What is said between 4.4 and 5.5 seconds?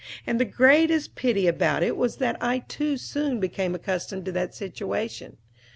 situation.